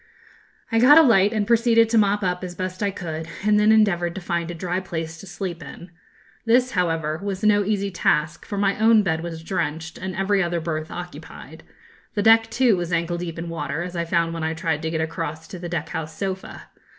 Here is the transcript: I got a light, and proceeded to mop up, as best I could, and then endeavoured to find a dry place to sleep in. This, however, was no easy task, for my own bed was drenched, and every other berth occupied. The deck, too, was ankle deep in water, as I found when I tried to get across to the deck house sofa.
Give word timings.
I 0.71 0.79
got 0.79 0.97
a 0.97 1.03
light, 1.03 1.31
and 1.31 1.45
proceeded 1.45 1.87
to 1.89 1.97
mop 1.99 2.23
up, 2.23 2.43
as 2.43 2.55
best 2.55 2.81
I 2.81 2.89
could, 2.89 3.27
and 3.45 3.59
then 3.59 3.71
endeavoured 3.71 4.15
to 4.15 4.21
find 4.21 4.49
a 4.49 4.55
dry 4.55 4.79
place 4.79 5.19
to 5.19 5.27
sleep 5.27 5.61
in. 5.61 5.91
This, 6.43 6.71
however, 6.71 7.19
was 7.21 7.43
no 7.43 7.63
easy 7.63 7.91
task, 7.91 8.43
for 8.43 8.57
my 8.57 8.79
own 8.79 9.03
bed 9.03 9.21
was 9.21 9.43
drenched, 9.43 9.99
and 9.99 10.15
every 10.15 10.41
other 10.41 10.59
berth 10.59 10.89
occupied. 10.89 11.61
The 12.15 12.23
deck, 12.23 12.49
too, 12.49 12.75
was 12.75 12.91
ankle 12.91 13.19
deep 13.19 13.37
in 13.37 13.47
water, 13.47 13.83
as 13.83 13.95
I 13.95 14.05
found 14.05 14.33
when 14.33 14.43
I 14.43 14.55
tried 14.55 14.81
to 14.81 14.89
get 14.89 15.01
across 15.01 15.47
to 15.49 15.59
the 15.59 15.69
deck 15.69 15.89
house 15.89 16.17
sofa. 16.17 16.63